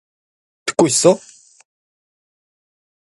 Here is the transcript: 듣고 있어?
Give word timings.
듣고 0.65 0.87
있어? 0.87 1.19